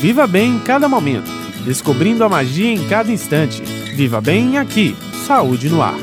Viva 0.00 0.26
bem 0.26 0.56
em 0.56 0.58
cada 0.58 0.90
momento, 0.90 1.30
descobrindo 1.64 2.22
a 2.22 2.28
magia 2.28 2.70
em 2.70 2.86
cada 2.86 3.10
instante. 3.10 3.62
Viva 3.62 4.20
bem 4.20 4.58
aqui, 4.58 4.94
Saúde 5.26 5.70
no 5.70 5.80
Ar. 5.80 5.96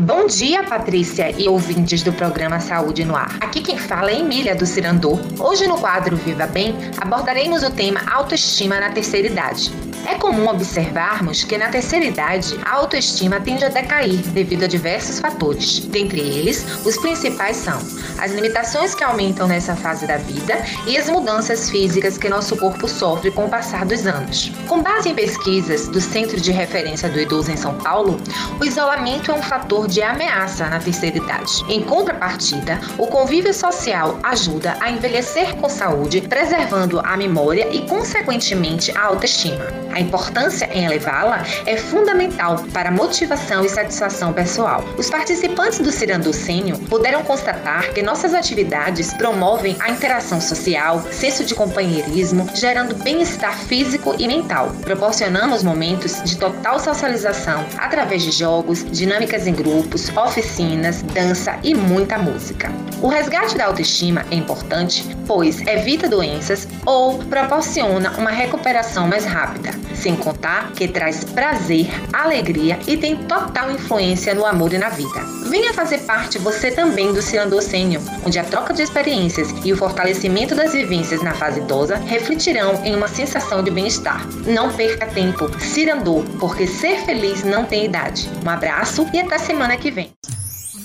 Bom 0.00 0.26
dia, 0.26 0.64
Patrícia 0.64 1.30
e 1.38 1.46
ouvintes 1.48 2.02
do 2.02 2.14
programa 2.14 2.60
Saúde 2.60 3.04
no 3.04 3.14
Ar. 3.14 3.36
Aqui 3.42 3.60
quem 3.60 3.76
fala 3.76 4.10
é 4.10 4.20
Emília 4.20 4.56
do 4.56 4.64
Cirandô. 4.64 5.18
Hoje 5.38 5.66
no 5.66 5.76
quadro 5.78 6.16
Viva 6.16 6.46
Bem 6.46 6.74
abordaremos 6.96 7.62
o 7.62 7.70
tema 7.70 8.00
autoestima 8.10 8.80
na 8.80 8.88
terceira 8.88 9.28
idade. 9.28 9.70
É 10.08 10.14
comum 10.14 10.48
observarmos 10.48 11.44
que 11.44 11.58
na 11.58 11.68
terceira 11.68 12.06
idade 12.06 12.58
a 12.64 12.76
autoestima 12.76 13.38
tende 13.40 13.66
a 13.66 13.68
decair 13.68 14.16
devido 14.28 14.64
a 14.64 14.66
diversos 14.66 15.20
fatores. 15.20 15.80
Dentre 15.80 16.18
eles, 16.18 16.64
os 16.86 16.96
principais 16.96 17.58
são 17.58 17.78
as 18.18 18.32
limitações 18.32 18.94
que 18.94 19.04
aumentam 19.04 19.46
nessa 19.46 19.76
fase 19.76 20.06
da 20.06 20.16
vida 20.16 20.64
e 20.86 20.96
as 20.96 21.10
mudanças 21.10 21.68
físicas 21.68 22.16
que 22.16 22.26
nosso 22.26 22.56
corpo 22.56 22.88
sofre 22.88 23.30
com 23.30 23.44
o 23.44 23.50
passar 23.50 23.84
dos 23.84 24.06
anos. 24.06 24.50
Com 24.66 24.82
base 24.82 25.10
em 25.10 25.14
pesquisas 25.14 25.88
do 25.88 26.00
Centro 26.00 26.40
de 26.40 26.52
Referência 26.52 27.10
do 27.10 27.20
Idoso 27.20 27.52
em 27.52 27.56
São 27.58 27.74
Paulo, 27.74 28.18
o 28.58 28.64
isolamento 28.64 29.30
é 29.30 29.34
um 29.34 29.42
fator 29.42 29.86
de 29.86 30.00
ameaça 30.00 30.70
na 30.70 30.80
terceira 30.80 31.18
idade. 31.18 31.62
Em 31.68 31.82
contrapartida, 31.82 32.80
o 32.96 33.06
convívio 33.08 33.52
social 33.52 34.18
ajuda 34.22 34.74
a 34.80 34.90
envelhecer 34.90 35.54
com 35.56 35.68
saúde, 35.68 36.22
preservando 36.22 36.98
a 37.00 37.14
memória 37.14 37.68
e, 37.70 37.86
consequentemente, 37.86 38.90
a 38.96 39.02
autoestima. 39.02 39.66
A 39.98 40.00
importância 40.00 40.70
em 40.72 40.84
elevá-la 40.84 41.44
é 41.66 41.76
fundamental 41.76 42.64
para 42.72 42.88
a 42.88 42.92
motivação 42.92 43.64
e 43.64 43.68
satisfação 43.68 44.32
pessoal. 44.32 44.84
Os 44.96 45.10
participantes 45.10 45.80
do 45.80 45.90
Cirando 45.90 46.32
Sênior 46.32 46.78
puderam 46.88 47.24
constatar 47.24 47.92
que 47.92 48.00
nossas 48.00 48.32
atividades 48.32 49.12
promovem 49.14 49.76
a 49.80 49.90
interação 49.90 50.40
social, 50.40 51.02
senso 51.10 51.44
de 51.44 51.52
companheirismo, 51.52 52.48
gerando 52.54 52.94
bem-estar 52.94 53.58
físico 53.58 54.14
e 54.20 54.28
mental. 54.28 54.70
Proporcionamos 54.82 55.64
momentos 55.64 56.22
de 56.22 56.38
total 56.38 56.78
socialização 56.78 57.66
através 57.76 58.22
de 58.22 58.30
jogos, 58.30 58.84
dinâmicas 58.88 59.48
em 59.48 59.52
grupos, 59.52 60.16
oficinas, 60.16 61.02
dança 61.02 61.58
e 61.64 61.74
muita 61.74 62.16
música. 62.18 62.70
O 63.02 63.08
resgate 63.08 63.56
da 63.56 63.66
autoestima 63.66 64.24
é 64.30 64.36
importante, 64.36 65.04
pois 65.26 65.60
evita 65.66 66.08
doenças 66.08 66.68
ou 66.86 67.18
proporciona 67.18 68.12
uma 68.16 68.30
recuperação 68.30 69.08
mais 69.08 69.24
rápida 69.24 69.87
sem 69.98 70.16
contar 70.16 70.72
que 70.72 70.88
traz 70.88 71.24
prazer, 71.24 71.88
alegria 72.12 72.78
e 72.86 72.96
tem 72.96 73.16
total 73.16 73.70
influência 73.70 74.34
no 74.34 74.46
amor 74.46 74.72
e 74.72 74.78
na 74.78 74.88
vida. 74.88 75.20
Venha 75.48 75.72
fazer 75.72 75.98
parte 76.00 76.38
você 76.38 76.70
também 76.70 77.12
do 77.12 77.22
Cirandô 77.22 77.60
Sênior, 77.60 78.02
onde 78.24 78.38
a 78.38 78.44
troca 78.44 78.72
de 78.72 78.82
experiências 78.82 79.48
e 79.64 79.72
o 79.72 79.76
fortalecimento 79.76 80.54
das 80.54 80.72
vivências 80.72 81.22
na 81.22 81.34
fase 81.34 81.60
idosa 81.60 81.96
refletirão 81.96 82.84
em 82.84 82.94
uma 82.94 83.08
sensação 83.08 83.62
de 83.62 83.70
bem-estar. 83.70 84.26
Não 84.46 84.72
perca 84.72 85.06
tempo, 85.06 85.48
Cirandô, 85.60 86.24
porque 86.38 86.66
ser 86.66 87.04
feliz 87.04 87.44
não 87.44 87.64
tem 87.64 87.84
idade. 87.84 88.28
Um 88.44 88.50
abraço 88.50 89.06
e 89.12 89.18
até 89.18 89.38
semana 89.38 89.76
que 89.76 89.90
vem. 89.90 90.12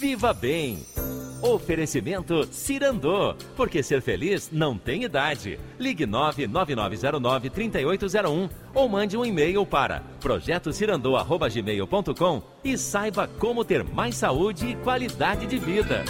Viva 0.00 0.32
bem! 0.32 0.91
Oferecimento 1.42 2.46
Cirandô, 2.52 3.34
porque 3.56 3.82
ser 3.82 4.00
feliz 4.00 4.48
não 4.52 4.78
tem 4.78 5.02
idade. 5.02 5.58
Ligue 5.78 6.06
99909-3801 6.06 8.48
ou 8.72 8.88
mande 8.88 9.16
um 9.16 9.24
e-mail 9.24 9.66
para 9.66 10.04
projetocirandô.gmail.com 10.20 12.42
e 12.62 12.78
saiba 12.78 13.26
como 13.26 13.64
ter 13.64 13.82
mais 13.82 14.14
saúde 14.14 14.68
e 14.68 14.76
qualidade 14.76 15.44
de 15.46 15.58
vida. 15.58 16.04